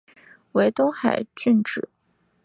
[0.53, 1.87] 为东海郡治。